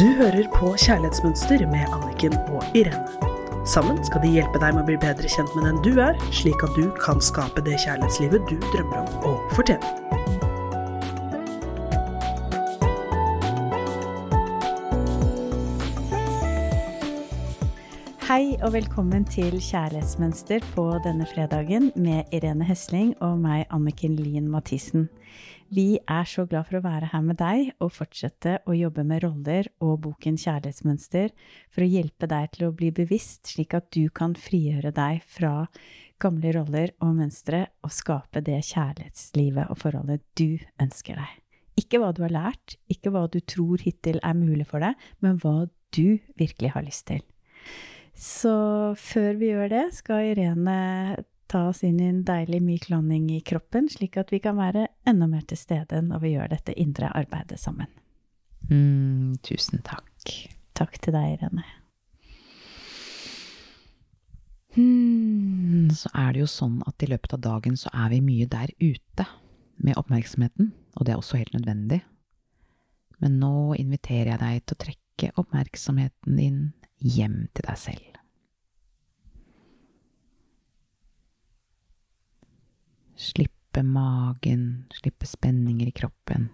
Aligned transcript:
Du 0.00 0.06
hører 0.16 0.46
på 0.54 0.70
Kjærlighetsmønster 0.80 1.66
med 1.68 1.82
Anniken 1.92 2.32
og 2.48 2.62
Irene. 2.74 3.28
Sammen 3.68 3.98
skal 4.06 4.22
de 4.22 4.30
hjelpe 4.32 4.56
deg 4.62 4.72
med 4.72 4.80
å 4.80 4.88
bli 4.88 4.96
bedre 5.02 5.28
kjent 5.28 5.52
med 5.52 5.66
den 5.68 5.82
du 5.84 6.00
er, 6.00 6.16
slik 6.32 6.64
at 6.64 6.72
du 6.72 6.86
kan 7.02 7.20
skape 7.20 7.60
det 7.66 7.76
kjærlighetslivet 7.84 8.48
du 8.48 8.56
drømmer 8.70 9.02
om 9.02 9.28
og 9.34 9.52
fortjener. 9.58 10.19
Hei 18.30 18.52
og 18.62 18.76
velkommen 18.76 19.24
til 19.26 19.56
Kjærlighetsmønster 19.58 20.62
på 20.76 20.84
denne 21.02 21.24
fredagen 21.26 21.88
med 21.98 22.28
Irene 22.30 22.62
Hesling 22.68 23.08
og 23.26 23.40
meg, 23.42 23.64
Anniken 23.74 24.14
Lien 24.14 24.46
Mathisen. 24.46 25.08
Vi 25.74 25.98
er 25.98 26.28
så 26.30 26.44
glad 26.46 26.68
for 26.68 26.78
å 26.78 26.82
være 26.84 27.08
her 27.10 27.24
med 27.26 27.40
deg 27.40 27.72
og 27.82 27.90
fortsette 27.96 28.60
å 28.70 28.76
jobbe 28.78 29.02
med 29.08 29.24
roller 29.24 29.72
og 29.82 29.96
boken 30.04 30.38
Kjærlighetsmønster 30.38 31.34
for 31.74 31.82
å 31.82 31.90
hjelpe 31.90 32.30
deg 32.30 32.54
til 32.54 32.68
å 32.68 32.70
bli 32.70 32.92
bevisst, 33.00 33.50
slik 33.50 33.74
at 33.74 33.90
du 33.90 34.06
kan 34.14 34.38
frigjøre 34.38 34.94
deg 34.94 35.26
fra 35.26 35.66
gamle 36.22 36.54
roller 36.60 36.94
og 37.02 37.18
mønstre 37.18 37.64
og 37.82 37.98
skape 37.98 38.46
det 38.46 38.62
kjærlighetslivet 38.70 39.74
og 39.74 39.82
forholdet 39.82 40.22
du 40.38 40.62
ønsker 40.78 41.18
deg. 41.18 41.34
Ikke 41.82 41.98
hva 41.98 42.14
du 42.14 42.22
har 42.28 42.38
lært, 42.38 42.78
ikke 42.86 43.10
hva 43.10 43.26
du 43.26 43.42
tror 43.42 43.82
hittil 43.82 44.22
er 44.22 44.38
mulig 44.38 44.70
for 44.70 44.86
deg, 44.86 44.94
men 45.18 45.42
hva 45.42 45.64
du 45.90 46.20
virkelig 46.38 46.76
har 46.78 46.86
lyst 46.86 47.08
til. 47.10 47.26
Så 48.20 48.52
før 49.00 49.38
vi 49.40 49.48
gjør 49.54 49.70
det, 49.72 49.84
skal 49.96 50.34
Irene 50.34 50.76
ta 51.50 51.64
oss 51.70 51.80
inn 51.86 51.98
i 52.02 52.08
en 52.10 52.20
deilig 52.26 52.60
myk 52.62 52.90
landing 52.92 53.30
i 53.32 53.40
kroppen, 53.42 53.88
slik 53.90 54.18
at 54.20 54.30
vi 54.30 54.42
kan 54.44 54.58
være 54.60 54.86
enda 55.08 55.26
mer 55.30 55.46
til 55.48 55.58
stede 55.58 56.02
når 56.04 56.20
vi 56.22 56.34
gjør 56.34 56.52
dette 56.52 56.76
indre 56.78 57.08
arbeidet 57.16 57.58
sammen. 57.62 57.88
Mm, 58.68 59.40
tusen 59.42 59.80
takk. 59.86 60.34
Takk 60.76 61.00
til 61.00 61.16
deg, 61.16 61.38
Irene. 61.38 61.64
Hmm, 64.76 65.88
så 65.96 66.12
er 66.14 66.36
det 66.36 66.44
jo 66.44 66.50
sånn 66.50 66.78
at 66.86 67.02
i 67.02 67.08
løpet 67.10 67.34
av 67.34 67.42
dagen 67.42 67.74
så 67.80 67.90
er 67.90 68.12
vi 68.12 68.20
mye 68.22 68.46
der 68.52 68.70
ute 68.78 69.26
med 69.80 69.98
oppmerksomheten, 69.98 70.70
og 70.94 71.06
det 71.06 71.16
er 71.16 71.18
også 71.18 71.40
helt 71.40 71.56
nødvendig. 71.56 72.02
Men 73.20 73.40
nå 73.40 73.74
inviterer 73.80 74.36
jeg 74.36 74.42
deg 74.44 74.62
til 74.62 74.76
å 74.76 74.82
trekke 74.84 75.32
oppmerksomheten 75.40 76.38
din 76.38 76.62
hjem 77.00 77.42
til 77.56 77.66
deg 77.66 77.80
selv. 77.80 78.09
Slippe 83.70 83.86
magen, 83.86 84.86
slippe 84.90 85.26
spenninger 85.26 85.86
i 85.86 85.92
kroppen. 85.94 86.48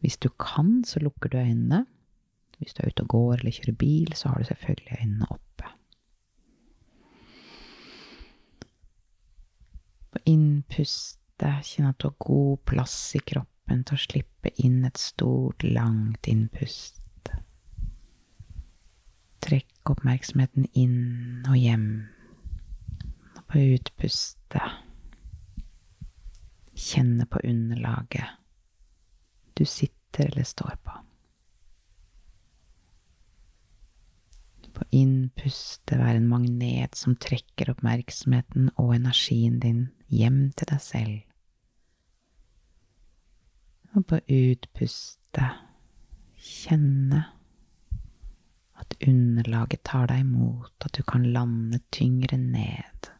Hvis 0.00 0.18
du 0.18 0.28
kan, 0.28 0.84
så 0.84 1.00
lukker 1.00 1.28
du 1.28 1.38
øynene. 1.38 1.86
Hvis 2.58 2.74
du 2.74 2.82
er 2.82 2.90
ute 2.90 3.02
og 3.02 3.08
går 3.08 3.34
eller 3.38 3.50
kjører 3.50 3.76
bil, 3.80 4.12
så 4.14 4.28
har 4.28 4.38
du 4.38 4.44
selvfølgelig 4.44 4.98
øynene 5.00 5.28
oppe. 5.30 5.70
På 10.12 10.20
innpustet, 10.26 11.64
kjenn 11.64 11.88
at 11.88 11.96
du 12.02 12.10
har 12.10 12.20
god 12.20 12.60
plass 12.68 12.98
i 13.16 13.24
kroppen 13.24 13.88
til 13.88 13.96
å 13.96 14.04
slippe 14.04 14.52
inn 14.60 14.84
et 14.84 15.00
stort, 15.00 15.64
langt 15.64 16.28
innpust. 16.28 17.32
Trekk 19.40 19.96
oppmerksomheten 19.96 20.68
inn 20.76 21.48
og 21.48 21.56
hjem 21.56 21.88
på 23.48 23.58
utpustet. 23.58 24.76
Kjenne 26.78 27.26
på 27.26 27.40
underlaget 27.44 28.38
du 29.58 29.64
sitter 29.64 30.26
eller 30.26 30.44
står 30.44 30.76
på. 30.84 30.92
På 34.78 34.84
innpustet 34.94 35.98
være 35.98 36.20
en 36.20 36.28
magnet 36.30 36.94
som 36.94 37.16
trekker 37.18 37.72
oppmerksomheten 37.72 38.68
og 38.78 38.92
energien 38.94 39.56
din 39.58 39.88
hjem 40.14 40.52
til 40.54 40.70
deg 40.70 40.84
selv. 40.84 41.16
Og 43.98 44.06
på 44.06 44.20
utpustet 44.22 45.64
kjenne 46.38 47.24
at 48.78 48.94
underlaget 49.02 49.82
tar 49.82 50.06
deg 50.12 50.22
imot, 50.22 50.76
at 50.78 50.94
du 50.94 51.02
kan 51.02 51.26
lande 51.34 51.82
tyngre 51.90 52.38
ned. 52.38 53.10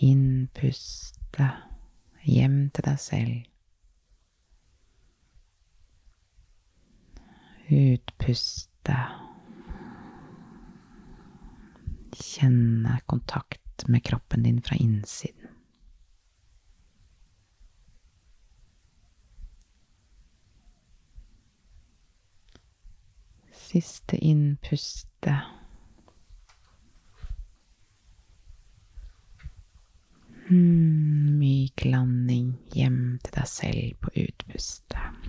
Innpuste 0.00 1.46
hjem 2.24 2.70
til 2.72 2.86
deg 2.86 3.00
selv. 3.02 3.34
Utpuste. 7.70 8.96
Kjenne 12.16 12.96
kontakt 13.12 13.84
med 13.88 14.04
kroppen 14.08 14.48
din 14.48 14.62
fra 14.64 14.80
innsiden. 14.80 15.52
Siste 23.52 24.16
innpuste. 24.16 25.59
Hmm, 30.50 31.38
myk 31.38 31.84
landing 31.86 32.56
hjem 32.74 33.20
til 33.22 33.36
deg 33.36 33.46
selv 33.46 34.00
på 34.02 34.10
utpustet. 34.18 35.28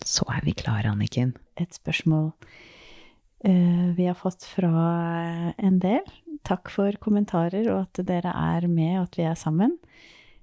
Så 0.00 0.24
er 0.32 0.40
vi 0.46 0.54
klare, 0.56 0.88
Anniken. 0.88 1.34
Et 1.60 1.68
spørsmål 1.76 2.30
uh, 2.32 3.88
vi 3.98 4.06
har 4.08 4.16
fått 4.16 4.48
fra 4.48 5.52
en 5.60 5.76
del. 5.82 6.08
Takk 6.48 6.72
for 6.72 6.96
kommentarer 7.04 7.68
og 7.68 7.82
at 7.84 8.00
dere 8.08 8.32
er 8.32 8.64
med, 8.72 8.94
og 9.02 9.10
at 9.10 9.20
vi 9.20 9.28
er 9.28 9.36
sammen. 9.36 9.76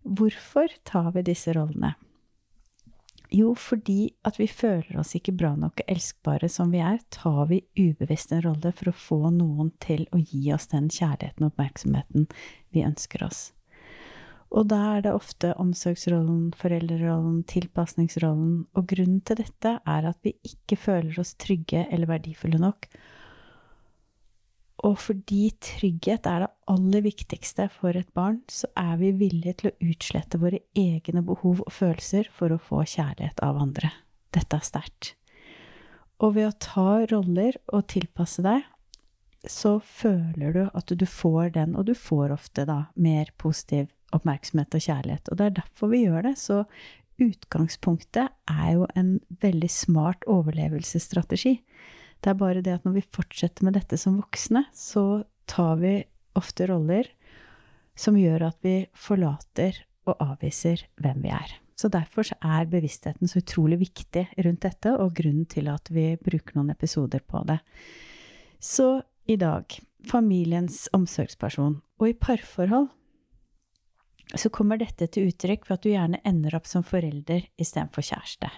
Hvorfor 0.06 0.70
tar 0.86 1.10
vi 1.16 1.26
disse 1.26 1.58
rollene? 1.58 1.96
Jo, 3.36 3.52
fordi 3.58 4.14
at 4.24 4.38
vi 4.40 4.46
føler 4.48 5.00
oss 5.02 5.12
ikke 5.18 5.34
bra 5.36 5.52
nok 5.60 5.82
og 5.82 5.90
elskbare 5.92 6.48
som 6.52 6.70
vi 6.72 6.80
er, 6.80 7.02
tar 7.12 7.50
vi 7.50 7.64
ubevisst 7.76 8.32
en 8.32 8.44
rolle 8.46 8.72
for 8.78 8.92
å 8.92 8.96
få 8.96 9.18
noen 9.34 9.74
til 9.84 10.06
å 10.16 10.22
gi 10.22 10.54
oss 10.56 10.70
den 10.72 10.88
kjærligheten 10.88 11.44
og 11.44 11.52
oppmerksomheten 11.52 12.30
vi 12.72 12.86
ønsker 12.88 13.26
oss. 13.28 13.50
Og 14.56 14.70
da 14.72 14.80
er 14.94 15.04
det 15.04 15.12
ofte 15.18 15.52
omsorgsrollen, 15.60 16.54
foreldrerollen, 16.56 17.42
tilpasningsrollen, 17.50 18.54
og 18.72 18.88
grunnen 18.88 19.20
til 19.28 19.42
dette 19.42 19.74
er 19.82 20.08
at 20.08 20.22
vi 20.24 20.38
ikke 20.48 20.78
føler 20.80 21.20
oss 21.20 21.34
trygge 21.42 21.84
eller 21.90 22.14
verdifulle 22.14 22.62
nok, 22.62 22.88
og 24.84 24.98
fordi 25.00 25.50
trygghet 25.64 26.28
er 26.28 26.44
det 26.44 26.52
aller 26.72 27.04
viktigste 27.06 27.70
for 27.72 27.96
et 27.96 28.10
barn, 28.18 28.42
så 28.52 28.68
er 28.78 28.98
vi 29.00 29.14
villige 29.16 29.56
til 29.62 29.72
å 29.72 29.92
utslette 29.92 30.40
våre 30.42 30.60
egne 30.76 31.24
behov 31.26 31.64
og 31.64 31.72
følelser 31.72 32.28
for 32.34 32.52
å 32.52 32.60
få 32.62 32.84
kjærlighet 32.84 33.40
av 33.46 33.62
andre. 33.62 33.94
Dette 34.36 34.60
er 34.60 34.68
sterkt. 34.68 35.14
Og 36.20 36.36
ved 36.36 36.50
å 36.50 36.58
ta 36.60 36.90
roller 37.12 37.58
og 37.72 37.88
tilpasse 37.92 38.44
deg, 38.44 38.68
så 39.46 39.78
føler 39.80 40.56
du 40.56 40.64
at 40.66 40.92
du 40.92 41.06
får 41.06 41.54
den, 41.56 41.76
og 41.78 41.88
du 41.88 41.96
får 41.96 42.34
ofte 42.34 42.66
da 42.68 42.86
mer 42.96 43.30
positiv 43.42 43.92
oppmerksomhet 44.16 44.76
og 44.76 44.86
kjærlighet. 44.86 45.30
Og 45.32 45.40
det 45.40 45.46
er 45.46 45.58
derfor 45.60 45.92
vi 45.92 46.06
gjør 46.06 46.30
det. 46.30 46.36
Så 46.42 46.64
utgangspunktet 47.22 48.34
er 48.52 48.72
jo 48.76 48.88
en 48.98 49.18
veldig 49.44 49.70
smart 49.72 50.26
overlevelsesstrategi. 50.32 51.60
Det 52.26 52.32
er 52.32 52.40
bare 52.40 52.64
det 52.66 52.74
at 52.74 52.86
når 52.88 52.96
vi 52.98 53.10
fortsetter 53.14 53.68
med 53.68 53.76
dette 53.78 54.00
som 54.02 54.18
voksne, 54.18 54.64
så 54.74 55.22
tar 55.46 55.78
vi 55.78 56.00
ofte 56.34 56.66
roller 56.72 57.12
som 57.96 58.18
gjør 58.18 58.48
at 58.48 58.58
vi 58.66 58.80
forlater 58.98 59.78
og 60.10 60.18
avviser 60.24 60.82
hvem 60.98 61.22
vi 61.22 61.30
er. 61.38 61.54
Så 61.78 61.92
derfor 61.94 62.26
er 62.34 62.66
bevisstheten 62.72 63.30
så 63.30 63.44
utrolig 63.44 63.78
viktig 63.84 64.26
rundt 64.42 64.66
dette, 64.66 64.96
og 64.98 65.14
grunnen 65.14 65.46
til 65.52 65.70
at 65.70 65.92
vi 65.94 66.16
bruker 66.18 66.58
noen 66.58 66.74
episoder 66.74 67.22
på 67.22 67.44
det. 67.46 67.60
Så 68.58 69.04
i 69.30 69.38
dag 69.38 69.78
familiens 70.10 70.86
omsorgsperson. 70.98 71.80
Og 72.02 72.10
i 72.10 72.18
parforhold 72.18 72.90
så 74.36 74.50
kommer 74.50 74.82
dette 74.82 75.08
til 75.14 75.30
uttrykk 75.30 75.70
ved 75.70 75.78
at 75.78 75.86
du 75.86 75.92
gjerne 75.92 76.22
ender 76.26 76.58
opp 76.58 76.66
som 76.70 76.84
forelder 76.86 77.46
istedenfor 77.62 78.06
kjæreste. 78.06 78.50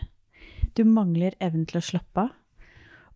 Du 0.72 0.86
mangler 0.88 1.36
evnen 1.44 1.68
til 1.68 1.82
å 1.82 1.86
slappe 1.86 2.30
av, 2.30 2.36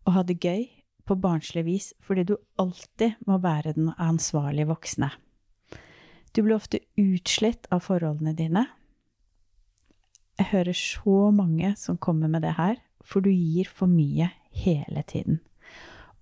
og 0.05 0.15
ha 0.15 0.23
det 0.25 0.39
gøy 0.41 0.67
på 1.07 1.17
barnslig 1.19 1.65
vis 1.67 1.91
fordi 2.05 2.25
du 2.29 2.35
alltid 2.61 3.19
må 3.27 3.39
være 3.43 3.75
den 3.77 3.91
ansvarlige 3.97 4.69
voksne. 4.71 5.11
Du 6.31 6.43
blir 6.43 6.55
ofte 6.55 6.79
utslitt 6.99 7.67
av 7.71 7.83
forholdene 7.83 8.33
dine. 8.37 8.65
Jeg 10.39 10.51
hører 10.53 10.77
så 10.77 11.31
mange 11.35 11.73
som 11.77 11.99
kommer 11.99 12.31
med 12.31 12.45
det 12.45 12.55
her, 12.57 12.77
for 13.03 13.21
du 13.21 13.29
gir 13.29 13.67
for 13.67 13.91
mye 13.91 14.31
hele 14.63 15.03
tiden. 15.03 15.41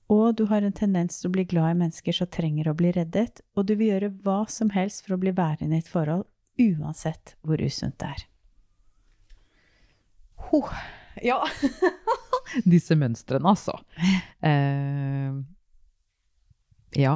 Og 0.09 0.33
du 0.35 0.47
har 0.49 0.65
en 0.65 0.73
tendens 0.73 1.19
til 1.19 1.29
å 1.29 1.35
bli 1.35 1.45
glad 1.45 1.75
i 1.75 1.79
mennesker 1.83 2.15
som 2.17 2.29
trenger 2.33 2.71
å 2.71 2.75
bli 2.77 2.89
reddet, 2.95 3.43
og 3.53 3.67
du 3.69 3.75
vil 3.77 3.93
gjøre 3.93 4.13
hva 4.25 4.41
som 4.49 4.73
helst 4.73 5.05
for 5.05 5.15
å 5.15 5.21
bli 5.21 5.35
værende 5.37 5.77
i 5.77 5.83
et 5.83 5.91
forhold 5.91 6.25
uansett 6.59 7.35
hvor 7.45 7.61
usunt 7.61 7.99
det 8.01 8.09
er. 8.15 8.25
Ho. 10.49 10.63
Ja. 11.21 11.43
Disse 12.73 12.97
mønstrene, 12.99 13.53
altså. 13.53 13.75
Uh, 14.43 15.41
ja, 16.97 17.15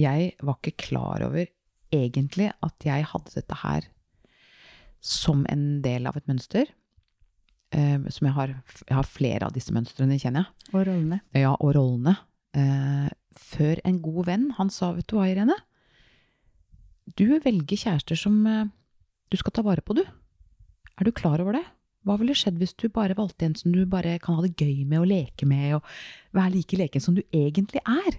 jeg 0.00 0.32
var 0.44 0.58
ikke 0.58 0.88
klar 0.88 1.24
over 1.26 1.46
egentlig 1.94 2.50
at 2.64 2.86
jeg 2.86 3.06
hadde 3.12 3.36
dette 3.36 3.58
her 3.62 3.90
som 5.04 5.44
en 5.52 5.82
del 5.84 6.08
av 6.10 6.18
et 6.18 6.28
mønster. 6.30 6.70
Uh, 7.74 8.06
som 8.12 8.28
jeg 8.28 8.36
har, 8.36 8.54
jeg 8.84 8.96
har 8.96 9.08
flere 9.08 9.48
av 9.48 9.54
disse 9.56 9.74
mønstrene, 9.74 10.18
kjenner 10.20 10.46
jeg. 10.46 10.70
Og 10.74 10.86
rollene. 10.88 11.20
Ja, 11.36 11.54
og 11.58 11.74
rollene. 11.76 12.16
Uh, 12.54 13.10
før 13.34 13.80
en 13.84 14.00
god 14.02 14.28
venn, 14.30 14.50
han 14.58 14.70
sa, 14.70 14.92
vet 14.96 15.08
du 15.10 15.18
hva, 15.18 15.28
Irene? 15.30 15.56
Du 17.18 17.26
velger 17.44 17.76
kjærester 17.76 18.16
som 18.16 18.38
du 19.28 19.36
skal 19.36 19.52
ta 19.52 19.64
vare 19.66 19.82
på, 19.84 19.96
du. 19.98 20.04
Er 20.94 21.06
du 21.06 21.10
klar 21.12 21.42
over 21.42 21.58
det? 21.58 21.64
Hva 22.04 22.18
ville 22.20 22.36
skjedd 22.36 22.58
hvis 22.60 22.76
du 22.76 22.90
bare 22.92 23.16
valgte 23.16 23.46
en 23.48 23.56
som 23.56 23.72
du 23.72 23.84
bare 23.88 24.18
kan 24.22 24.36
ha 24.36 24.44
det 24.44 24.58
gøy 24.60 24.84
med 24.84 25.00
og 25.00 25.08
leke 25.08 25.48
med, 25.48 25.78
og 25.78 26.36
være 26.36 26.52
like 26.58 26.78
leken 26.78 27.00
som 27.00 27.16
du 27.16 27.22
egentlig 27.32 27.80
er? 27.80 28.18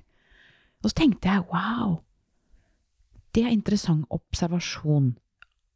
Og 0.82 0.90
så 0.90 1.02
tenkte 1.02 1.30
jeg 1.30 1.46
wow, 1.52 2.00
det 3.36 3.44
er 3.46 3.54
interessant 3.54 4.08
observasjon. 4.14 5.14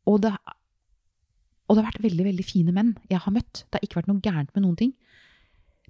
Og 0.09 0.21
det, 0.23 0.31
og 1.67 1.75
det 1.75 1.83
har 1.83 1.89
vært 1.91 2.05
veldig, 2.07 2.25
veldig 2.31 2.45
fine 2.47 2.73
menn 2.73 2.95
jeg 3.11 3.21
har 3.21 3.35
møtt. 3.35 3.65
Det 3.67 3.77
har 3.77 3.85
ikke 3.85 3.99
vært 4.01 4.09
noe 4.09 4.25
gærent 4.25 4.53
med 4.55 4.65
noen 4.65 4.79
ting. 4.79 4.93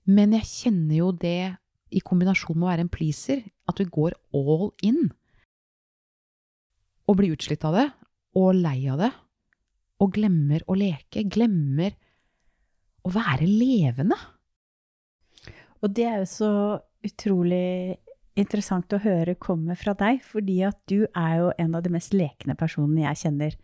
Men 0.09 0.33
jeg 0.35 0.49
kjenner 0.49 0.95
jo 0.97 1.11
det 1.13 1.53
i 1.95 2.01
kombinasjon 2.05 2.57
med 2.57 2.67
å 2.67 2.71
være 2.71 2.85
en 2.85 2.91
pleaser, 2.91 3.45
at 3.69 3.79
vi 3.79 3.87
går 3.89 4.15
all 4.35 4.69
in. 4.85 5.09
Og 7.09 7.19
blir 7.19 7.33
utslitt 7.33 7.63
av 7.65 7.77
det, 7.77 7.87
og 8.37 8.59
lei 8.59 8.77
av 8.91 8.99
det, 9.01 9.11
og 9.99 10.13
glemmer 10.15 10.63
å 10.69 10.77
leke, 10.77 11.25
glemmer 11.27 11.95
å 13.05 13.11
være 13.13 13.47
levende. 13.47 14.17
Og 15.83 15.93
det 15.95 16.05
er 16.09 16.17
jo 16.23 16.27
så 16.29 16.51
utrolig 17.07 17.97
interessant 18.39 18.91
å 18.95 18.99
høre 19.03 19.37
komme 19.39 19.75
fra 19.79 19.93
deg, 19.99 20.21
fordi 20.23 20.61
at 20.67 20.77
du 20.91 21.05
er 21.15 21.37
jo 21.41 21.53
en 21.59 21.75
av 21.75 21.83
de 21.85 21.91
mest 21.93 22.13
lekne 22.15 22.55
personene 22.59 23.05
jeg 23.07 23.21
kjenner. 23.25 23.55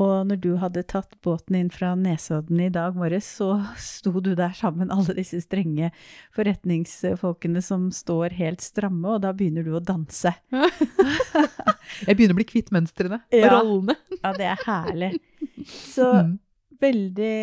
Og 0.00 0.26
når 0.30 0.38
du 0.40 0.50
hadde 0.62 0.84
tatt 0.88 1.16
båten 1.26 1.56
inn 1.58 1.70
fra 1.74 1.90
Nesodden 1.98 2.60
i 2.62 2.68
dag 2.72 2.94
morges, 2.96 3.26
så 3.40 3.48
sto 3.76 4.12
du 4.22 4.30
der 4.38 4.54
sammen 4.56 4.90
alle 4.94 5.16
disse 5.18 5.40
strenge 5.42 5.90
forretningsfolkene 6.36 7.60
som 7.62 7.88
står 7.92 8.36
helt 8.38 8.62
stramme, 8.64 9.16
og 9.16 9.24
da 9.26 9.32
begynner 9.36 9.66
du 9.66 9.74
å 9.76 9.82
danse. 9.82 10.32
Jeg 12.06 12.14
begynner 12.16 12.36
å 12.36 12.38
bli 12.38 12.46
kvitt 12.48 12.70
mønstrene 12.74 13.18
og 13.26 13.34
Ja. 13.42 13.50
rollene. 13.58 13.96
Ja, 14.22 14.32
det 14.38 14.46
er 14.54 14.62
herlig. 14.66 15.10
Så 15.94 16.06
Mm. 16.22 16.38
Veldig 16.80 17.34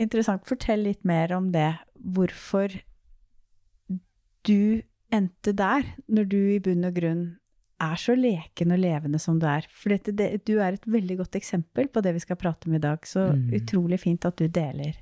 interessant. 0.00 0.44
Fortell 0.48 0.84
litt 0.88 1.04
mer 1.04 1.34
om 1.36 1.50
det. 1.54 1.72
Hvorfor 2.14 2.72
du 4.44 4.82
endte 5.14 5.54
der, 5.56 5.86
når 6.10 6.28
du 6.28 6.38
i 6.54 6.60
bunn 6.62 6.84
og 6.88 6.96
grunn 6.96 7.24
er 7.84 7.96
så 8.00 8.14
leken 8.16 8.72
og 8.74 8.80
levende 8.80 9.18
som 9.20 9.38
du 9.40 9.46
er. 9.50 9.66
For 9.72 9.92
dette, 9.94 10.14
det, 10.16 10.44
du 10.48 10.58
er 10.62 10.76
et 10.76 10.86
veldig 10.88 11.18
godt 11.22 11.38
eksempel 11.38 11.88
på 11.92 12.02
det 12.04 12.14
vi 12.16 12.22
skal 12.22 12.38
prate 12.40 12.68
om 12.68 12.76
i 12.76 12.82
dag. 12.82 13.02
Så 13.06 13.32
Mm. 13.34 13.50
utrolig 13.58 14.00
fint 14.00 14.24
at 14.24 14.36
du 14.36 14.46
deler. 14.48 15.00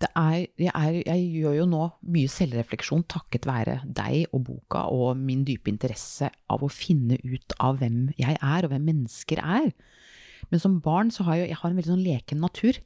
Det 0.00 0.08
er, 0.16 0.46
jeg, 0.56 0.72
er, 0.72 1.02
jeg 1.04 1.24
gjør 1.42 1.56
jo 1.58 1.66
nå 1.68 1.82
mye 2.08 2.28
selvrefleksjon 2.32 3.04
takket 3.04 3.44
være 3.44 3.82
deg 3.84 4.30
og 4.32 4.44
boka 4.46 4.86
og 4.88 5.18
min 5.20 5.44
dype 5.44 5.68
interesse 5.68 6.30
av 6.48 6.62
å 6.64 6.70
finne 6.72 7.18
ut 7.20 7.52
av 7.60 7.76
hvem 7.82 8.08
jeg 8.16 8.38
er, 8.40 8.64
og 8.64 8.70
hvem 8.72 8.86
mennesker 8.88 9.42
er. 9.42 9.68
Men 10.50 10.62
som 10.62 10.80
barn 10.82 11.12
så 11.14 11.26
har 11.28 11.40
jeg, 11.40 11.52
jeg 11.52 11.60
har 11.60 11.70
en 11.70 11.78
veldig 11.78 11.92
sånn 11.92 12.06
leken 12.06 12.42
natur. 12.42 12.80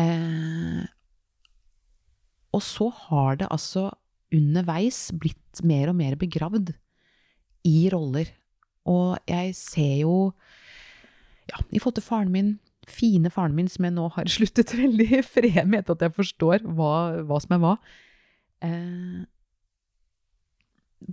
Eh, 0.00 0.82
og 2.52 2.62
så 2.64 2.88
har 3.06 3.38
det 3.40 3.50
altså 3.52 3.88
underveis 4.32 5.10
blitt 5.20 5.62
mer 5.66 5.92
og 5.92 5.98
mer 5.98 6.16
begravd 6.20 6.72
i 7.68 7.88
roller. 7.92 8.28
Og 8.88 9.16
jeg 9.30 9.54
ser 9.56 9.96
jo, 10.02 10.16
ja, 11.50 11.60
i 11.70 11.78
forhold 11.78 12.00
til 12.00 12.06
faren 12.06 12.32
min, 12.34 12.54
fine 12.88 13.30
faren 13.30 13.54
min, 13.54 13.70
som 13.70 13.86
jeg 13.86 13.94
nå 13.94 14.08
har 14.16 14.30
sluttet 14.36 14.74
veldig 14.76 15.22
fred 15.26 15.62
med 15.66 15.82
etter 15.82 15.96
at 15.96 16.08
jeg 16.08 16.16
forstår 16.18 16.66
hva, 16.66 16.94
hva 17.28 17.42
som 17.44 17.56
er 17.56 17.62
hva. 17.62 17.76
Eh, 18.66 19.22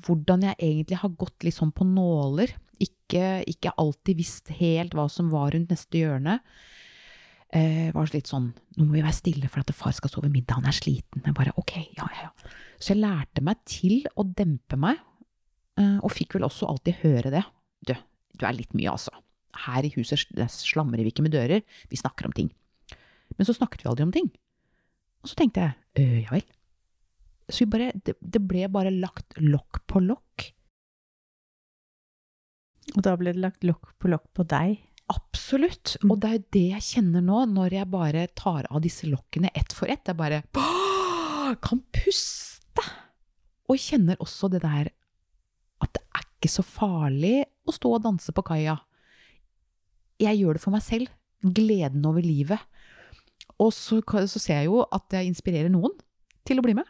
hvordan 0.05 0.45
jeg 0.45 0.57
egentlig 0.59 0.99
har 1.01 1.13
gått 1.17 1.45
litt 1.45 1.57
sånn 1.57 1.73
på 1.75 1.87
nåler. 1.87 2.53
Ikke, 2.79 3.43
ikke 3.49 3.73
alltid 3.81 4.19
visst 4.19 4.51
helt 4.59 4.93
hva 4.95 5.07
som 5.11 5.31
var 5.33 5.51
rundt 5.55 5.71
neste 5.73 5.99
hjørne. 6.01 6.39
Eh, 7.49 7.89
var 7.95 8.11
litt 8.13 8.29
sånn 8.29 8.51
Nå 8.77 8.85
må 8.85 8.93
vi 8.93 9.01
være 9.01 9.15
stille 9.17 9.47
for 9.49 9.63
at 9.63 9.71
far 9.73 9.95
skal 9.97 10.11
sove 10.13 10.29
middag, 10.29 10.59
han 10.59 10.67
er 10.69 10.75
sliten. 10.77 11.23
Jeg 11.25 11.33
bare 11.35 11.51
ok, 11.57 11.73
ja, 11.97 12.05
ja, 12.15 12.27
ja. 12.29 12.51
Så 12.79 12.93
jeg 12.93 13.01
lærte 13.01 13.41
meg 13.43 13.57
til 13.67 14.05
å 14.15 14.23
dempe 14.37 14.77
meg, 14.79 14.99
eh, 15.81 15.97
og 16.05 16.13
fikk 16.13 16.37
vel 16.37 16.45
også 16.47 16.69
alltid 16.69 17.01
høre 17.01 17.31
det. 17.33 17.41
Du, 17.89 17.95
du 18.39 18.45
er 18.47 18.55
litt 18.55 18.71
mye, 18.77 18.93
altså. 18.93 19.11
Her 19.65 19.83
i 19.83 19.91
huset 19.97 20.21
sl- 20.21 20.45
slamrer 20.53 21.01
vi 21.03 21.11
ikke 21.11 21.25
med 21.25 21.33
dører, 21.35 21.65
vi 21.89 21.99
snakker 21.99 22.29
om 22.29 22.35
ting. 22.37 22.51
Men 23.35 23.49
så 23.49 23.57
snakket 23.57 23.83
vi 23.83 23.89
aldri 23.91 24.05
om 24.07 24.13
ting. 24.15 24.29
Og 25.25 25.33
så 25.33 25.35
tenkte 25.41 25.65
jeg, 25.65 25.75
øh, 25.99 26.15
ja 26.23 26.37
vel. 26.37 26.45
Så 27.49 27.65
bare, 27.67 27.89
det, 28.05 28.13
det 28.21 28.43
ble 28.45 28.69
bare 28.71 28.93
lagt 28.93 29.35
lokk 29.41 29.81
på 29.89 29.99
lokk. 30.05 30.51
Og 32.95 33.03
da 33.05 33.15
ble 33.19 33.33
det 33.35 33.43
lagt 33.43 33.65
lokk 33.67 33.91
på 34.01 34.11
lokk 34.11 34.27
på 34.37 34.45
deg. 34.49 34.79
Absolutt. 35.09 35.95
Mm. 36.03 36.11
Og 36.11 36.21
det 36.21 36.29
er 36.29 36.37
jo 36.37 36.45
det 36.55 36.65
jeg 36.75 36.87
kjenner 36.87 37.25
nå, 37.25 37.43
når 37.53 37.75
jeg 37.79 37.91
bare 37.91 38.27
tar 38.37 38.69
av 38.69 38.83
disse 38.83 39.09
lokkene 39.09 39.51
ett 39.57 39.73
for 39.75 39.91
ett. 39.91 40.05
Jeg 40.09 40.17
bare 40.19 40.43
kan 41.65 41.81
puste! 41.95 42.85
Og 43.69 43.77
kjenner 43.81 44.17
også 44.21 44.49
det 44.53 44.63
der 44.65 44.91
at 45.79 45.95
det 45.95 46.03
er 46.17 46.25
ikke 46.25 46.51
så 46.51 46.65
farlig 46.65 47.43
å 47.67 47.73
stå 47.73 47.93
og 47.95 48.03
danse 48.03 48.33
på 48.35 48.43
kaia. 48.45 48.77
Jeg 50.19 50.41
gjør 50.41 50.57
det 50.57 50.63
for 50.63 50.75
meg 50.75 50.83
selv. 50.83 51.11
Gleden 51.39 52.05
over 52.09 52.25
livet. 52.25 52.59
Og 53.59 53.71
så, 53.75 53.99
så 54.03 54.39
ser 54.39 54.61
jeg 54.61 54.69
jo 54.69 54.83
at 54.83 55.15
jeg 55.15 55.29
inspirerer 55.29 55.71
noen 55.71 55.93
til 56.47 56.59
å 56.59 56.65
bli 56.65 56.75
med. 56.77 56.87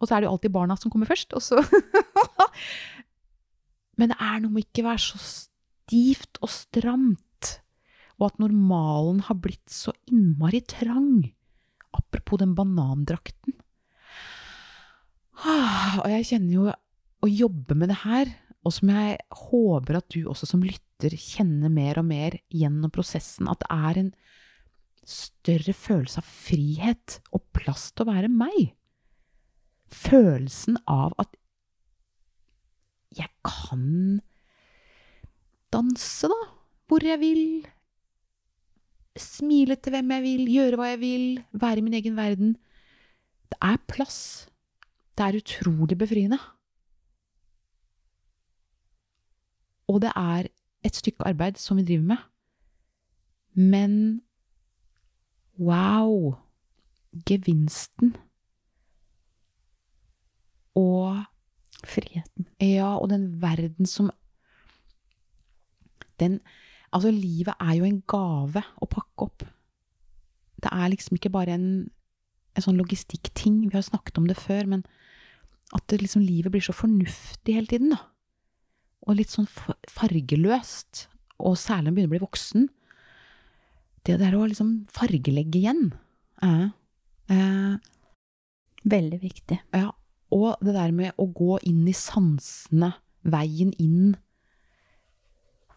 Og 0.00 0.08
så 0.08 0.16
er 0.16 0.22
det 0.22 0.30
jo 0.30 0.34
alltid 0.34 0.54
barna 0.54 0.76
som 0.80 0.92
kommer 0.92 1.08
først. 1.10 1.34
Og 1.36 1.44
så 1.44 1.60
Men 4.00 4.12
det 4.14 4.18
er 4.24 4.40
noe 4.40 4.54
med 4.54 4.64
ikke 4.64 4.86
være 4.86 5.04
så 5.04 5.20
stivt 5.20 6.40
og 6.40 6.50
stramt 6.52 7.20
og 8.20 8.28
at 8.28 8.42
normalen 8.42 9.22
har 9.26 9.38
blitt 9.40 9.72
så 9.72 9.94
innmari 10.12 10.60
trang. 10.68 11.24
Apropos 11.96 12.38
den 12.42 12.52
banandrakten. 12.54 13.56
Ah, 15.40 15.98
Og 16.04 16.10
jeg 16.12 16.28
kjenner 16.28 16.52
jo 16.52 16.66
å 16.68 17.28
jobbe 17.28 17.76
med 17.76 17.88
det 17.90 18.02
her, 18.04 18.28
og 18.60 18.74
som 18.76 18.92
jeg 18.92 19.16
håper 19.48 19.98
at 19.98 20.12
du 20.12 20.28
også 20.28 20.50
som 20.50 20.64
lytter 20.64 21.16
kjenner 21.16 21.72
mer 21.72 22.02
og 22.02 22.06
mer 22.10 22.36
gjennom 22.52 22.92
prosessen, 22.92 23.48
at 23.48 23.64
det 23.64 23.70
er 23.72 24.02
en 24.02 24.10
større 25.08 25.72
følelse 25.72 26.20
av 26.20 26.28
frihet 26.28 27.16
og 27.32 27.46
plass 27.56 27.88
til 27.94 28.04
å 28.04 28.12
være 28.12 28.28
meg. 28.28 28.74
Følelsen 29.90 30.76
av 30.84 31.16
at 31.18 31.32
jeg 33.18 33.28
kan 33.44 34.20
danse, 35.72 36.28
da, 36.28 36.38
hvor 36.88 37.04
jeg 37.06 37.20
vil, 37.20 37.66
smile 39.16 39.76
til 39.76 39.90
hvem 39.94 40.10
jeg 40.10 40.22
vil, 40.22 40.46
gjøre 40.54 40.78
hva 40.78 40.92
jeg 40.92 41.00
vil, 41.00 41.26
være 41.52 41.78
i 41.78 41.84
min 41.86 41.94
egen 41.98 42.16
verden. 42.16 42.56
Det 43.50 43.58
er 43.62 43.76
plass. 43.88 44.48
Det 45.18 45.26
er 45.26 45.40
utrolig 45.40 45.98
befriende. 45.98 46.38
Og 49.90 50.02
det 50.02 50.12
er 50.16 50.46
et 50.86 50.96
stykke 50.96 51.26
arbeid 51.26 51.58
som 51.58 51.76
vi 51.76 51.84
driver 51.84 52.02
med. 52.02 52.16
Men 53.54 54.22
wow! 55.58 56.34
Gevinsten. 57.26 58.16
Og 60.74 61.24
Friheten. 61.86 62.46
ja, 62.60 62.96
og 62.96 63.08
den 63.08 63.40
verden 63.42 63.86
som 63.86 64.10
Den 66.20 66.40
Altså, 66.92 67.10
livet 67.14 67.54
er 67.60 67.76
jo 67.78 67.84
en 67.86 68.00
gave 68.02 68.64
å 68.82 68.86
pakke 68.90 69.22
opp. 69.22 69.44
Det 70.58 70.72
er 70.74 70.88
liksom 70.90 71.14
ikke 71.16 71.30
bare 71.30 71.54
en, 71.54 71.68
en 72.58 72.64
sånn 72.64 72.80
logistikkting. 72.80 73.60
Vi 73.68 73.76
har 73.76 73.84
snakket 73.86 74.18
om 74.18 74.26
det 74.26 74.34
før, 74.36 74.66
men 74.66 74.82
at 75.70 75.84
det 75.86 76.00
liksom, 76.02 76.24
livet 76.26 76.50
blir 76.50 76.64
så 76.66 76.74
fornuftig 76.74 77.54
hele 77.54 77.70
tiden, 77.70 77.94
da. 77.94 78.00
Og 79.06 79.20
litt 79.20 79.30
sånn 79.30 79.46
fargeløst. 79.86 81.06
Og 81.38 81.54
særlig 81.54 81.84
når 81.84 81.90
man 81.92 81.94
begynner 82.00 82.10
å 82.10 82.16
bli 82.16 82.22
voksen. 82.26 82.66
Det 84.10 84.18
der 84.18 84.34
å 84.34 84.42
liksom 84.50 84.74
fargelegge 84.90 85.62
igjen. 85.62 85.92
Eh, 86.42 86.66
eh, 87.30 87.78
Veldig 88.90 89.22
viktig. 89.22 89.60
ja, 89.78 89.92
og 90.30 90.60
det 90.62 90.74
der 90.76 90.92
med 90.94 91.16
å 91.18 91.26
gå 91.34 91.58
inn 91.66 91.86
i 91.90 91.96
sansene, 91.96 92.92
veien 93.20 93.72
inn 93.82 94.14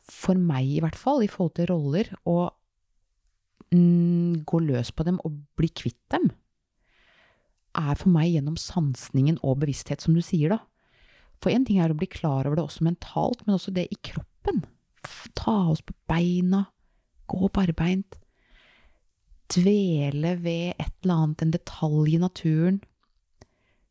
for 0.10 0.38
meg 0.40 0.68
i 0.68 0.82
hvert 0.84 0.98
fall, 1.00 1.24
i 1.24 1.32
forhold 1.32 1.56
til 1.58 1.70
roller, 1.72 2.12
å 2.30 2.52
mm, 3.74 4.44
gå 4.48 4.62
løs 4.64 4.94
på 4.94 5.06
dem 5.08 5.20
og 5.26 5.42
bli 5.58 5.70
kvitt 5.74 6.02
dem, 6.14 6.30
er 7.74 7.98
for 7.98 8.14
meg 8.14 8.30
gjennom 8.30 8.58
sansningen 8.60 9.40
og 9.42 9.64
bevissthet, 9.64 10.04
som 10.04 10.14
du 10.14 10.22
sier, 10.22 10.54
da. 10.54 10.62
For 11.42 11.52
én 11.52 11.66
ting 11.68 11.82
er 11.82 11.92
å 11.92 11.98
bli 11.98 12.08
klar 12.08 12.46
over 12.46 12.60
det 12.60 12.68
også 12.68 12.86
mentalt, 12.86 13.42
men 13.46 13.58
også 13.58 13.74
det 13.76 13.88
i 13.92 14.00
kroppen. 14.06 14.62
Ta 15.36 15.56
oss 15.74 15.82
på 15.84 15.96
beina, 16.08 16.68
gå 17.28 17.50
barbeint. 17.52 18.20
Dvele 19.52 20.38
ved 20.40 20.78
et 20.78 20.94
eller 21.04 21.26
annet, 21.26 21.44
en 21.44 21.56
detalj 21.58 22.14
i 22.16 22.22
naturen. 22.22 22.80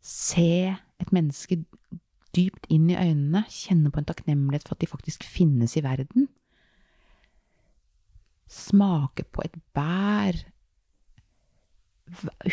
Se 0.02 0.74
et 1.00 1.12
menneske 1.14 1.62
dypt 2.36 2.66
inn 2.72 2.88
i 2.90 2.98
øynene, 2.98 3.44
kjenne 3.50 3.92
på 3.92 4.00
en 4.00 4.08
takknemlighet 4.08 4.66
for 4.66 4.76
at 4.76 4.82
de 4.82 4.90
faktisk 4.90 5.24
finnes 5.28 5.76
i 5.76 5.84
verden. 5.84 6.28
Smake 8.52 9.24
på 9.32 9.44
et 9.46 9.56
bær. 9.76 10.36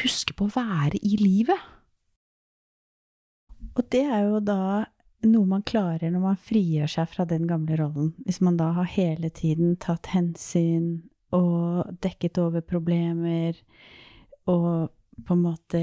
Huske 0.03 0.35
på 0.37 0.47
å 0.47 0.53
være 0.53 1.01
i 1.01 1.17
livet. 1.19 1.67
Og 3.75 3.83
det 3.91 4.05
er 4.05 4.27
jo 4.27 4.39
da 4.43 4.85
noe 5.27 5.47
man 5.49 5.65
klarer 5.67 6.11
når 6.13 6.23
man 6.23 6.39
frigjør 6.39 6.91
seg 6.91 7.09
fra 7.11 7.25
den 7.27 7.47
gamle 7.49 7.75
rollen. 7.79 8.13
Hvis 8.23 8.39
man 8.45 8.59
da 8.59 8.71
har 8.77 8.87
hele 8.93 9.31
tiden 9.35 9.75
tatt 9.81 10.11
hensyn 10.13 11.01
og 11.35 11.89
dekket 12.03 12.39
over 12.41 12.63
problemer 12.65 13.57
og 14.49 14.89
på 15.27 15.35
en 15.35 15.43
måte 15.43 15.81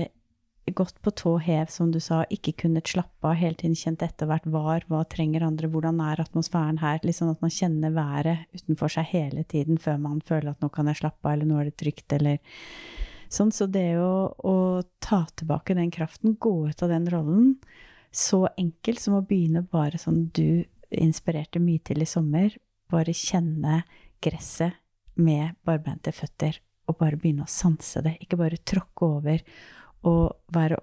gått 0.75 1.03
på 1.03 1.11
tå 1.15 1.37
hev, 1.39 1.69
som 1.71 1.93
du 1.95 2.01
sa, 2.03 2.25
ikke 2.33 2.57
kunnet 2.65 2.89
slappe 2.91 3.29
av, 3.29 3.37
hele 3.39 3.55
tiden 3.55 3.77
kjent 3.79 4.03
etter 4.03 4.27
hvert 4.27 4.47
var, 4.51 4.87
hva 4.91 5.05
trenger 5.07 5.45
andre, 5.47 5.71
hvordan 5.71 6.01
er 6.03 6.23
atmosfæren 6.25 6.81
her, 6.83 6.99
sånn 7.15 7.31
at 7.31 7.43
man 7.45 7.53
kjenner 7.55 7.95
været 7.95 8.47
utenfor 8.57 8.91
seg 8.97 9.11
hele 9.13 9.45
tiden 9.45 9.79
før 9.79 10.01
man 10.03 10.23
føler 10.27 10.51
at 10.53 10.65
nå 10.65 10.71
kan 10.75 10.91
jeg 10.91 11.03
slappe 11.03 11.23
av, 11.23 11.37
eller 11.37 11.51
nå 11.51 11.61
er 11.61 11.71
det 11.71 11.77
trygt, 11.79 12.09
eller 12.19 12.41
sånn. 13.31 13.53
Så 13.55 13.69
det 13.71 13.89
å, 14.03 14.33
å 14.35 14.57
ta 14.99 15.23
tilbake 15.39 15.79
den 15.79 15.93
kraften, 15.95 16.35
gå 16.41 16.57
ut 16.71 16.83
av 16.83 16.91
den 16.91 17.07
rollen, 17.15 17.55
så 18.11 18.47
enkelt 18.57 19.03
som 19.03 19.19
å 19.19 19.25
begynne 19.27 19.63
bare 19.71 20.01
sånn 20.01 20.27
du 20.35 20.65
inspirerte 20.91 21.63
mye 21.63 21.83
til 21.87 22.03
i 22.03 22.11
sommer, 22.11 22.55
bare 22.91 23.15
kjenne 23.15 23.83
gresset 24.23 24.79
med 25.15 25.57
barbeinte 25.67 26.13
føtter, 26.15 26.59
og 26.87 26.99
bare 27.01 27.19
begynne 27.19 27.47
å 27.47 27.51
sanse 27.51 28.03
det, 28.05 28.15
ikke 28.23 28.39
bare 28.39 28.63
tråkke 28.63 29.07
over 29.07 29.43
å 30.07 30.15
være 30.55 30.79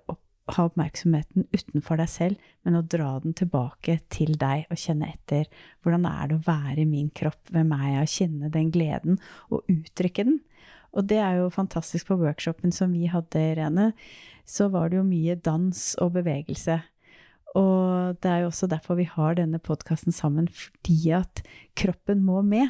ha 0.51 0.65
oppmerksomheten 0.67 1.45
utenfor 1.53 1.99
deg 2.01 2.09
selv, 2.11 2.47
men 2.65 2.75
å 2.75 2.83
dra 2.83 3.15
den 3.23 3.35
tilbake 3.37 3.99
til 4.11 4.35
deg 4.39 4.65
og 4.71 4.79
kjenne 4.79 5.07
etter. 5.13 5.47
Hvordan 5.83 6.07
er 6.09 6.29
det 6.29 6.37
å 6.37 6.45
være 6.47 6.83
i 6.83 6.89
min 6.89 7.09
kropp? 7.15 7.41
Hvem 7.53 7.71
er 7.77 7.85
jeg? 7.87 8.01
Å 8.01 8.13
kjenne 8.17 8.51
den 8.51 8.71
gleden 8.73 9.19
og 9.49 9.63
uttrykke 9.71 10.27
den. 10.27 10.41
Og 10.93 11.07
det 11.09 11.21
er 11.23 11.39
jo 11.39 11.53
fantastisk 11.53 12.09
på 12.09 12.19
workshopen 12.19 12.75
som 12.75 12.91
vi 12.93 13.07
hadde, 13.09 13.39
Irene. 13.53 13.91
Så 14.45 14.67
var 14.73 14.91
det 14.91 14.99
jo 14.99 15.05
mye 15.07 15.37
dans 15.39 15.85
og 16.03 16.17
bevegelse. 16.19 16.81
Og 17.57 18.19
det 18.21 18.29
er 18.29 18.43
jo 18.43 18.51
også 18.51 18.67
derfor 18.69 18.97
vi 18.99 19.07
har 19.09 19.37
denne 19.37 19.61
podkasten 19.63 20.13
sammen, 20.13 20.49
fordi 20.49 21.13
at 21.15 21.41
kroppen 21.79 22.21
må 22.25 22.41
med. 22.45 22.67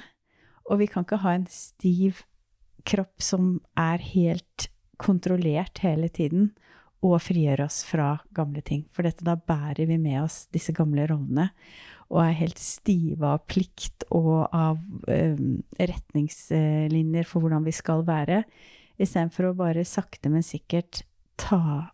Og 0.69 0.79
vi 0.83 0.87
kan 0.91 1.07
ikke 1.07 1.23
ha 1.23 1.35
en 1.35 1.49
stiv 1.51 2.21
kropp 2.87 3.23
som 3.23 3.57
er 3.79 3.99
helt 4.13 4.69
kontrollert 5.01 5.81
hele 5.83 6.09
tiden 6.13 6.51
og 7.03 7.17
frigjøre 7.19 7.65
oss 7.67 7.81
fra 7.87 8.15
gamle 8.35 8.63
ting. 8.65 8.85
For 8.95 9.05
dette, 9.05 9.25
da 9.27 9.35
bærer 9.35 9.87
vi 9.89 9.97
med 9.99 10.21
oss 10.23 10.45
disse 10.53 10.75
gamle 10.75 11.07
rollene 11.09 11.49
og 12.13 12.19
er 12.21 12.37
helt 12.37 12.59
stive 12.61 13.25
av 13.25 13.41
plikt 13.49 14.05
og 14.13 14.45
av 14.53 14.79
eh, 15.09 15.39
retningslinjer 15.79 17.27
for 17.27 17.43
hvordan 17.43 17.65
vi 17.65 17.73
skal 17.73 18.03
være, 18.05 18.43
istedenfor 19.01 19.49
å 19.49 19.57
bare 19.57 19.85
sakte, 19.87 20.29
men 20.29 20.45
sikkert 20.45 21.01
ta 21.41 21.89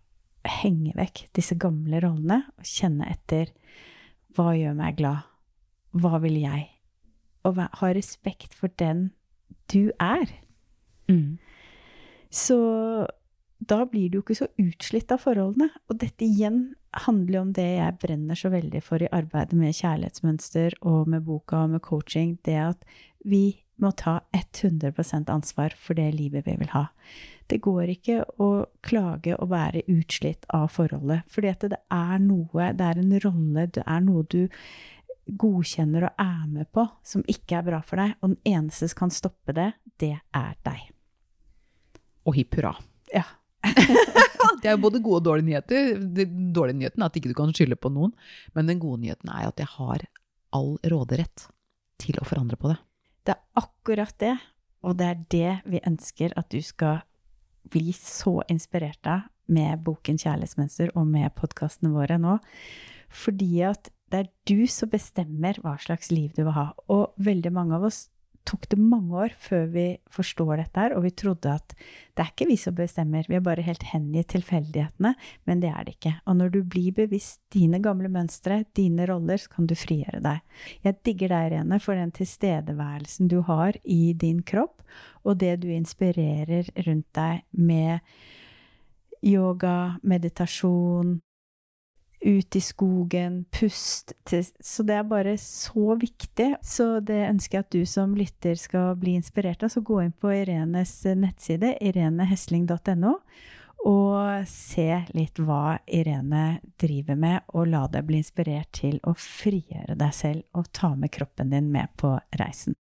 henge 0.59 0.91
vekk 0.97 1.29
disse 1.35 1.55
gamle 1.59 2.01
rollene 2.03 2.41
og 2.57 2.67
kjenne 2.67 3.07
etter 3.11 3.53
hva 4.35 4.53
gjør 4.57 4.75
meg 4.77 4.99
glad? 4.99 5.25
Hva 5.95 6.19
vil 6.21 6.37
jeg? 6.41 6.67
Og 7.47 7.57
ha 7.57 7.89
respekt 7.95 8.53
for 8.55 8.71
den 8.79 9.09
du 9.71 9.89
er. 10.03 10.29
Mm. 11.09 11.39
Så 12.29 12.59
da 13.59 13.83
blir 13.89 14.09
du 14.09 14.19
jo 14.19 14.23
ikke 14.23 14.37
så 14.37 14.47
utslitt 14.61 15.11
av 15.11 15.23
forholdene. 15.23 15.69
Og 15.89 15.97
dette 16.01 16.25
igjen 16.25 16.75
handler 17.05 17.35
jo 17.35 17.45
om 17.47 17.55
det 17.55 17.67
jeg 17.67 17.97
brenner 18.01 18.39
så 18.39 18.51
veldig 18.53 18.81
for 18.85 19.03
i 19.03 19.09
arbeidet 19.13 19.57
med 19.57 19.75
kjærlighetsmønster 19.77 20.79
og 20.89 21.09
med 21.11 21.25
boka 21.27 21.65
og 21.65 21.75
med 21.75 21.83
coaching, 21.85 22.37
det 22.47 22.57
at 22.61 22.85
vi 23.27 23.59
må 23.79 23.91
ta 23.95 24.19
100% 24.35 25.29
ansvar 25.31 25.75
for 25.79 25.95
det 25.95 26.09
livet 26.15 26.47
vi 26.47 26.55
vil 26.59 26.71
ha. 26.73 26.89
Det 27.49 27.61
går 27.63 27.93
ikke 27.95 28.19
å 28.43 28.49
klage 28.85 29.37
og 29.37 29.51
være 29.53 29.85
utslitt 29.89 30.45
av 30.53 30.67
forholdet, 30.73 31.23
at 31.25 31.65
det 31.71 31.79
er 31.79 32.19
noe, 32.21 32.71
det 32.75 32.85
er 32.85 33.01
en 33.01 33.17
rolle, 33.23 33.65
det 33.71 33.85
er 33.85 34.03
noe 34.05 34.27
du 34.29 34.43
godkjenner 35.39 36.09
og 36.09 36.21
er 36.21 36.45
med 36.49 36.69
på 36.73 36.87
som 37.05 37.25
ikke 37.29 37.59
er 37.59 37.67
bra 37.71 37.81
for 37.85 38.01
deg, 38.01 38.15
og 38.19 38.33
den 38.33 38.55
eneste 38.57 38.89
som 38.91 39.05
kan 39.05 39.13
stoppe 39.13 39.55
det, 39.55 39.71
det 40.01 40.15
er 40.35 40.55
deg 40.67 40.89
og 42.29 42.37
hipp 42.37 42.57
hurra. 42.59 42.75
Ja. 43.13 43.25
det 44.61 44.69
er 44.69 44.75
jo 44.75 44.83
både 44.85 45.01
gode 45.03 45.21
og 45.21 45.25
dårlige 45.27 45.49
nyheter. 45.49 45.95
Den 45.99 46.51
dårlige 46.55 46.79
nyheten 46.79 47.03
er 47.03 47.09
at 47.09 47.19
ikke 47.19 47.31
du 47.31 47.37
kan 47.37 47.53
skylde 47.55 47.79
på 47.79 47.91
noen, 47.93 48.13
men 48.55 48.69
den 48.69 48.81
gode 48.81 49.03
nyheten 49.03 49.31
er 49.33 49.49
at 49.49 49.61
jeg 49.61 49.71
har 49.75 50.05
all 50.55 50.77
råderett 50.91 51.49
til 52.01 52.19
å 52.21 52.27
forandre 52.27 52.59
på 52.59 52.71
det. 52.71 52.79
Det 53.27 53.35
er 53.35 53.61
akkurat 53.61 54.15
det, 54.21 54.35
og 54.85 54.95
det 54.99 55.09
er 55.09 55.23
det 55.35 55.53
vi 55.69 55.83
ønsker 55.85 56.33
at 56.39 56.49
du 56.53 56.61
skal 56.63 57.03
bli 57.69 57.91
så 57.93 58.39
inspirert 58.49 59.05
av 59.09 59.27
med 59.49 59.81
boken 59.83 60.17
'Kjærlighetsmønster' 60.17 60.93
og 60.95 61.07
med 61.09 61.33
podkastene 61.35 61.91
våre 61.93 62.19
nå. 62.21 62.37
Fordi 63.09 63.61
at 63.65 63.89
det 64.09 64.19
er 64.19 64.29
du 64.49 64.65
som 64.69 64.89
bestemmer 64.89 65.57
hva 65.61 65.75
slags 65.81 66.11
liv 66.13 66.33
du 66.37 66.43
vil 66.43 66.55
ha. 66.55 66.71
Og 66.89 67.13
veldig 67.17 67.51
mange 67.53 67.77
av 67.77 67.85
oss 67.89 68.07
tok 68.47 68.67
det 68.71 68.79
mange 68.81 69.15
år 69.25 69.33
før 69.39 69.67
vi 69.73 69.85
forstår 70.13 70.61
dette 70.61 70.81
her, 70.81 70.95
og 70.97 71.03
vi 71.05 71.11
trodde 71.17 71.51
at 71.51 71.75
det 71.75 72.23
er 72.23 72.31
ikke 72.31 72.47
vi 72.49 72.57
som 72.59 72.75
bestemmer, 72.77 73.27
vi 73.29 73.37
er 73.37 73.45
bare 73.45 73.65
helt 73.65 73.85
hengitt 73.91 74.31
tilfeldighetene, 74.33 75.13
men 75.47 75.61
det 75.63 75.69
er 75.71 75.85
det 75.87 75.95
ikke. 75.97 76.15
Og 76.25 76.39
når 76.39 76.53
du 76.55 76.59
blir 76.63 76.95
bevisst 76.97 77.41
dine 77.53 77.81
gamle 77.83 78.11
mønstre, 78.11 78.63
dine 78.77 79.07
roller, 79.09 79.39
så 79.41 79.53
kan 79.53 79.69
du 79.69 79.75
frigjøre 79.77 80.23
deg. 80.25 80.43
Jeg 80.87 80.99
digger 81.07 81.33
deg, 81.35 81.53
Irene, 81.53 81.79
for 81.83 81.99
den 81.99 82.11
tilstedeværelsen 82.15 83.31
du 83.31 83.39
har 83.47 83.79
i 83.83 84.13
din 84.17 84.43
kropp, 84.43 84.83
og 85.23 85.39
det 85.43 85.59
du 85.63 85.69
inspirerer 85.71 86.69
rundt 86.87 87.09
deg 87.15 87.45
med 87.51 87.99
yoga, 89.25 89.99
meditasjon, 90.03 91.19
ut 92.21 92.55
i 92.55 92.61
skogen, 92.61 93.43
pust 93.51 94.13
til, 94.27 94.43
Så 94.59 94.83
det 94.83 94.95
er 94.95 95.03
bare 95.07 95.37
så 95.37 95.95
viktig. 95.99 96.55
Så 96.63 96.99
det 96.99 97.21
ønsker 97.29 97.59
jeg 97.59 97.65
at 97.65 97.71
du 97.71 97.85
som 97.85 98.15
lytter 98.15 98.55
skal 98.59 98.95
bli 98.99 99.15
inspirert 99.19 99.63
av. 99.63 99.71
Så 99.71 99.81
gå 99.85 100.01
inn 100.03 100.11
på 100.11 100.33
Irenes 100.35 100.93
nettside, 101.05 101.77
irenehesling.no, 101.81 103.15
og 103.87 104.47
se 104.51 104.89
litt 105.15 105.39
hva 105.39 105.79
Irene 105.87 106.59
driver 106.81 107.15
med, 107.15 107.45
og 107.55 107.69
la 107.71 107.85
deg 107.87 108.07
bli 108.09 108.19
inspirert 108.19 108.73
til 108.75 108.99
å 109.07 109.15
frigjøre 109.15 109.95
deg 109.99 110.15
selv 110.15 110.59
og 110.59 110.67
ta 110.75 110.91
med 110.99 111.13
kroppen 111.15 111.53
din 111.53 111.71
med 111.71 111.93
på 111.99 112.17
reisen. 112.41 112.75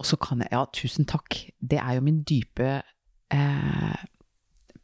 Og 0.00 0.08
så 0.08 0.18
kan 0.18 0.42
jeg 0.42 0.50
Ja, 0.50 0.64
tusen 0.66 1.06
takk. 1.06 1.36
Det 1.60 1.78
er 1.78 1.94
jo 1.94 2.02
min 2.02 2.24
dype 2.26 2.82
eh, 3.30 4.02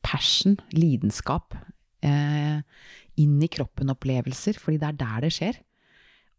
passion, 0.07 0.61
lidenskap. 0.71 1.57
Eh, 2.07 2.63
inn 3.23 3.39
i 3.43 3.51
kroppen-opplevelser, 3.53 4.59
fordi 4.61 4.81
det 4.81 4.89
er 4.91 5.01
der 5.01 5.25
det 5.27 5.33
skjer. 5.35 5.59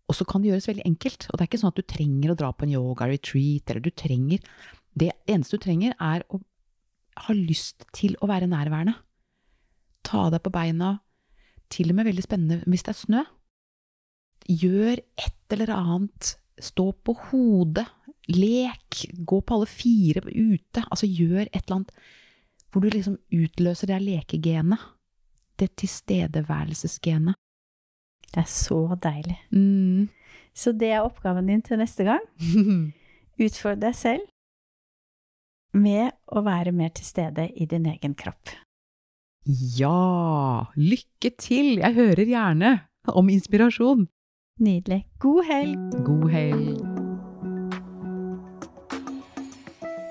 Og 0.09 0.17
så 0.17 0.25
kan 0.25 0.41
det 0.41 0.51
gjøres 0.51 0.67
veldig 0.69 0.85
enkelt. 0.89 1.27
Og 1.29 1.37
det 1.37 1.43
er 1.43 1.49
ikke 1.51 1.61
sånn 1.61 1.73
at 1.73 1.79
du 1.79 1.85
trenger 1.85 2.33
å 2.33 2.37
dra 2.39 2.49
på 2.51 2.65
en 2.65 2.73
yoga-retreat, 2.73 3.69
eller 3.69 3.83
du 3.85 3.91
trenger 3.93 4.45
Det 4.99 5.11
eneste 5.29 5.59
du 5.59 5.63
trenger, 5.63 5.93
er 6.01 6.23
å 6.33 6.39
ha 7.27 7.33
lyst 7.35 7.85
til 7.95 8.15
å 8.19 8.27
være 8.27 8.49
nærværende. 8.49 8.95
Ta 10.03 10.25
deg 10.33 10.41
på 10.43 10.51
beina. 10.51 10.95
Til 11.69 11.91
og 11.91 11.99
med 11.99 12.09
veldig 12.09 12.25
spennende 12.25 12.65
hvis 12.65 12.83
det 12.87 12.95
er 12.95 12.97
snø. 12.97 13.21
Gjør 14.49 14.97
et 14.97 15.53
eller 15.55 15.71
annet. 15.75 16.33
Stå 16.59 16.89
på 17.05 17.15
hodet. 17.29 17.85
Lek. 18.33 19.03
Gå 19.13 19.39
på 19.45 19.59
alle 19.59 19.69
fire 19.69 20.25
ute. 20.25 20.81
Altså 20.89 21.07
gjør 21.07 21.45
et 21.45 21.61
eller 21.61 21.81
annet 21.81 21.93
hvor 22.69 22.83
du 22.83 22.91
liksom 22.93 23.15
utløser 23.33 23.89
det 23.89 24.01
lekegenet 24.03 24.81
det 25.59 25.73
tilstedeværelsesgenet. 25.79 27.37
Det 28.29 28.43
er 28.43 28.49
så 28.49 28.81
deilig. 29.03 29.37
Mm. 29.51 30.09
Så 30.53 30.71
det 30.71 30.91
er 30.93 31.05
oppgaven 31.05 31.49
din 31.49 31.61
til 31.65 31.79
neste 31.81 32.05
gang. 32.07 32.25
Utfordre 33.45 33.87
deg 33.87 33.95
selv 33.97 34.27
med 35.73 36.11
å 36.33 36.41
være 36.45 36.73
mer 36.73 36.93
til 36.97 37.05
stede 37.05 37.49
i 37.53 37.67
din 37.69 37.85
egen 37.89 38.15
kropp. 38.17 38.53
Ja! 39.77 40.69
Lykke 40.75 41.33
til! 41.39 41.77
Jeg 41.79 41.95
hører 41.97 42.25
gjerne 42.25 42.75
om 43.07 43.29
inspirasjon. 43.31 44.07
Nydelig. 44.59 45.05
God 45.23 45.43
helg! 45.47 45.99
God 46.05 46.29
helg. 46.33 46.88